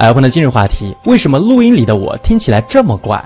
[0.00, 3.20] iOpen 的今日话题：为什么录音里的我听起来这么怪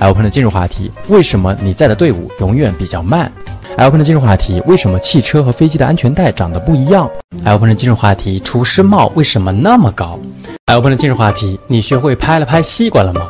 [0.00, 3.30] ？iOpen 的今日话题：为什么你在的队伍永远比较慢
[3.78, 7.08] ？iOpen 的今日话题：为什么汽车和飞机的安全带长得不一样
[7.44, 10.18] ？iOpen 的今日话题：厨师帽为什么那么高
[10.66, 13.28] ？iOpen 的今日话题：你学会拍了拍西瓜了吗？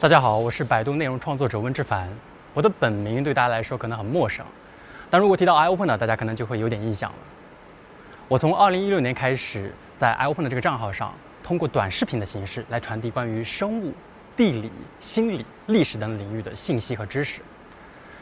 [0.00, 2.08] 大家好，我是百度内容创作者温之凡。
[2.54, 4.46] 我的本名对大家来说可能很陌生，
[5.10, 7.16] 但如果提到 iOpen 呢，大家可能就会有点印象了。
[8.28, 13.92] 我从2016年开始，在 iOpen 的这个账号上，通过短视频的形式来传递关于生物、
[14.36, 14.70] 地理、
[15.00, 17.40] 心理、历史等领域的信息和知识。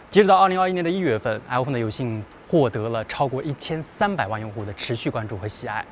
[0.09, 5.85] 截止到2021年的一月份，iOpen 的有幸获得了超过1300万用户的持续关注和喜爱。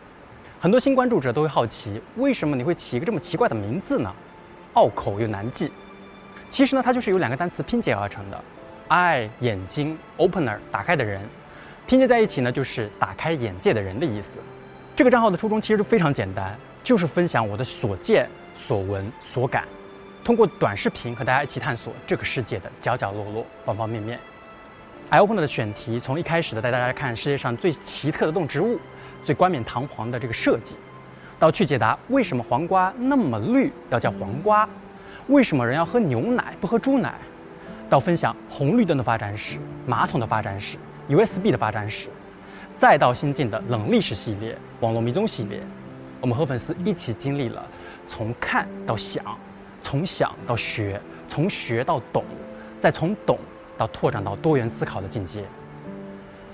[0.58, 4.10] 很多新关注者都会好奇，为什么你会起一个这么奇怪的名字呢？
[4.74, 5.70] 拗口又难记，
[6.48, 8.44] 其实呢，它就是由两个单词拼接而成的
[8.88, 11.20] ，eye 眼睛，opener 打开的人，
[11.86, 14.40] 拼接在一起呢，就是打开眼界的人的意思。
[14.96, 19.64] 这个账号的初衷其实就非常简单，就是分享我的所见所闻所感，
[20.24, 24.18] 通过短视频和大家一起探索这个世界的角角落落、方方面面。
[25.10, 28.80] i opener 的选题从一开始的带大家看世界上最奇特的动植物，
[29.22, 30.76] 最冠冕堂皇的这个设计。
[31.38, 34.68] 到去解答为什么黄瓜那么绿要叫黄瓜，
[35.28, 37.14] 为什么人要喝牛奶不喝猪奶，
[37.88, 42.08] 到分享红绿灯的发展史、马桶的发展史、USB 的发展史，
[42.76, 45.60] 再到新进的冷历史系列、网络迷踪系列，
[46.20, 47.64] 我们和粉丝一起经历了
[48.06, 49.24] 从看到想，
[49.82, 52.24] 从想到学，从学到懂，
[52.80, 53.38] 再从懂
[53.76, 55.44] 到拓展到多元思考的境界。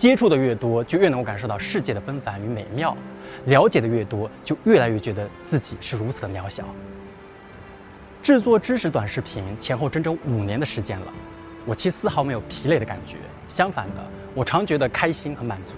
[0.00, 2.96] 接触的越多，就越能够感受到世界的纷繁与美妙。
[3.44, 6.64] 了解的越多，就越来越觉得自己是如此的渺小。
[8.22, 11.12] 制作知识短视频前后整整五年的时间了，
[11.66, 14.02] 我其丝毫没有疲累的感觉，相反的，
[14.34, 15.76] 我常觉得开心和满足，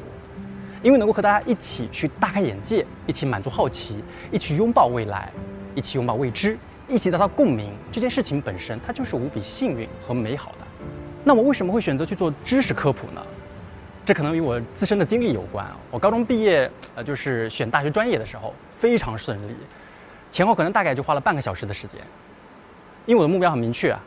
[0.84, 5.32] 因为能够和大家一起去大开眼界，一起满足好奇，一起拥抱未来，
[5.74, 6.56] 一起拥抱未知，
[6.86, 10.66] 一起达到共鸣，这件事情本身它就是无比幸运和美好的。
[11.24, 13.20] 那我为什么会选择去做知识科普呢？
[14.04, 15.64] 这可能与我自身的经历有关。
[15.90, 19.54] 我高中毕业，呃，就是选大学专业的时候非常顺利，
[20.30, 22.00] 前后可能大概就花了半个小时的时间。
[23.06, 24.00] 因为我的目标很明确啊，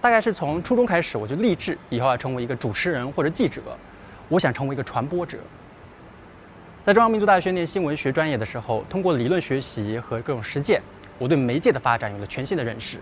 [0.00, 3.60] 大概是从初中开始我就立志以后要成为一个主持人或者记者，
[4.28, 5.38] 我想成为一个传播者。
[6.82, 10.80] 在中央民族大学念新闻学专业的时候，通过理论学习和各种实践，
[11.18, 12.98] 我对媒介的发展有了全新的认识。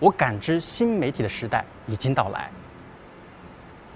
[0.00, 2.50] 我感知新媒体的时代已经到来。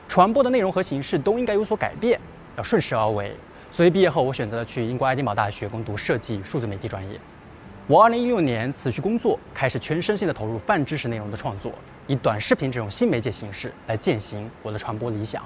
[0.08, 2.18] 传播的内容和形式都应该有所改变，
[2.56, 3.36] 要顺势而为。
[3.70, 7.20] 所以毕业后，我选择了去英国爱丁堡大学攻读设计数字媒体专业。
[7.86, 11.72] 我2016年辞去工作，开始全身心的投入泛知识内容的创作，
[12.06, 15.42] 以短视频这种新媒介形式来践行我的传播理想。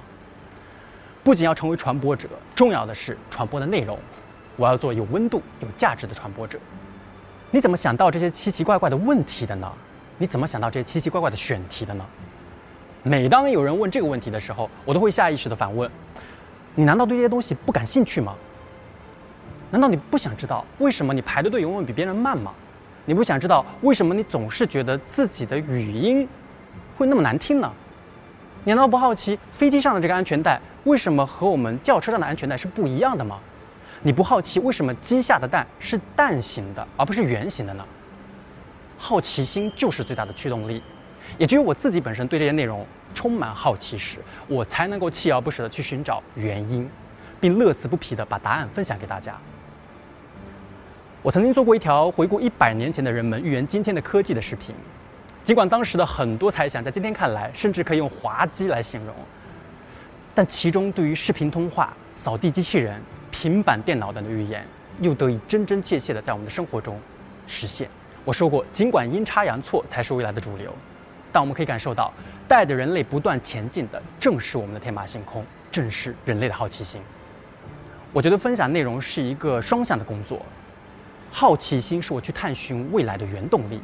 [1.25, 3.99] 不仅要成为传播者，重要的是传播的内容。
[4.57, 6.59] 我要做有温度、有价值的传播者。
[7.51, 9.71] 你怎么想到这些奇奇怪怪的问题的呢？
[10.19, 12.05] 你怎么想到这些奇奇怪怪的选题的呢？
[13.05, 15.91] 每当有人问这个问题的时候，我都会下意识的反问：
[16.77, 18.35] 你难道对这些东西不感兴趣吗？
[19.73, 22.53] 难道你不想知道为什么你排的队永远比别人慢吗？
[23.05, 26.29] 你不想知道为什么你总是觉得自己的语音
[26.97, 27.73] 会那么难听呢？
[28.63, 33.41] 你难道不好奇飞机上的这个安全带为什么和我们轿车上的安全带是不一样的吗？
[34.03, 37.85] 你不好奇为什么鸡下的蛋是蛋形的而不是圆形的呢？
[38.97, 40.81] 好奇心就是最大的驱动力。
[41.39, 46.89] 也只有我自己本身对这些内容充满好奇时，我才能够锲而不舍地去寻找原因，
[47.41, 49.37] 并乐此不疲地把答案分享给大家。
[51.23, 54.75] 我曾经做过一条回顾一百年前的人们预言今天的科技的视频，
[55.45, 59.15] 尽管当时的很多猜想在今天看来甚至可以用滑稽来形容，
[60.35, 63.01] 但其中对于视频通话、扫地机器人、
[63.31, 64.67] 平板电脑等的预言，
[65.01, 66.99] 又得以真真切切地在我们的生活中
[67.47, 67.89] 实现。
[68.25, 70.75] 我说过，尽管阴差阳错才是未来的主流。
[71.33, 72.13] 但我们可以感受到，
[72.47, 77.01] 带着人类不断前进的，正是我们的天马行空，正是人类的好奇心。
[78.13, 80.45] 我觉得分享内容是一个双向的工作，
[81.31, 83.81] 好奇心是我去探寻未来的原动力。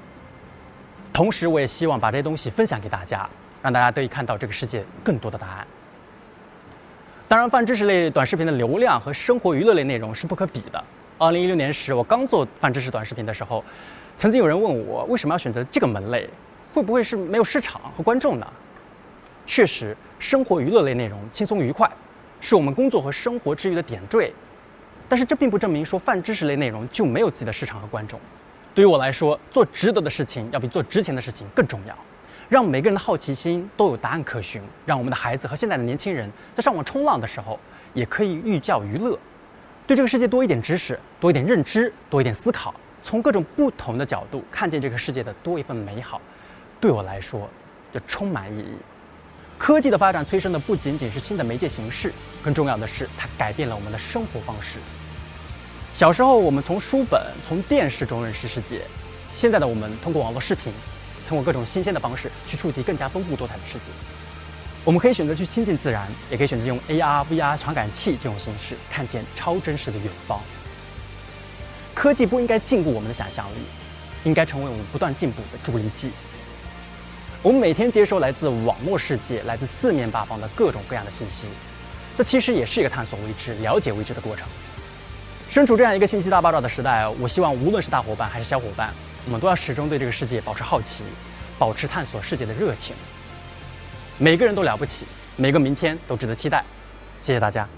[1.10, 3.28] 同时，我也希望把这些东西分享给大家，
[3.62, 5.66] 让大家得以看到这个世界更多的答案。
[7.26, 10.84] 当然，泛知识类短视频的流量和生活娱乐类内容是不可比的。
[11.16, 13.64] 二零一六年时，我刚做泛知识短视频的时候，
[14.16, 16.28] 曾经有人问我为什么要选择这个门类。
[16.72, 18.46] 会不会是没有市场和观众呢？
[19.46, 21.90] 确实，生活娱乐类内容轻松愉快，
[22.40, 24.32] 是我们工作和生活之余的点缀。
[25.08, 28.20] 但是这并不证明说泛知识类内容就没有自己的市场和观众。
[28.74, 31.96] 对于我来说，做值得的事情要比做值钱的事情更重要。
[32.48, 37.58] 让每个人的好奇心都有答案可循，让我们的孩子和现在的年轻人在上网冲浪的时候，
[37.92, 39.18] 也可以寓教于乐，
[39.86, 46.20] 对这个世界多一点知识，多一点认知，多一点思考，从各种不同的角度看见这个世界的多一份美好，
[46.80, 47.48] 对我来说，
[47.92, 48.76] 就充满意义。
[49.58, 52.12] 科技的发展催生的不仅仅是新的媒介形式，
[52.44, 54.78] 更重要的是它改变了我们的生活方式。
[55.92, 58.82] 小时候我们从书本、从电视中认识世界，
[59.32, 60.72] 现在的我们通过网络视频，
[61.28, 63.90] 通过各种新鲜的方式去触及更加丰富多彩的世界。
[64.84, 70.38] 我们可以选择去亲近自然，也可以选择用 AR、VR 传感器这种形式看见超真实的远方。
[71.94, 73.58] 科技不应该禁锢我们的想象力，
[74.22, 76.12] 应该成为我们不断进步的助力剂。
[77.40, 81.46] 我们每天接收来自网络世界、来自四面八方的各种各样的信息，
[82.16, 84.44] 这其实也是一个探索未知、了解未知的过程。
[85.48, 88.92] 身处这样一个信息大爆炸的时代，我希望无论是大伙伴还是小伙伴，
[89.24, 91.04] 我们都要始终对这个世界保持好奇，
[91.60, 92.96] 保持探索世界的热情。
[94.18, 95.06] 每个人都了不起，
[95.36, 96.64] 每个明天都值得期待。
[97.20, 97.68] 谢谢大家。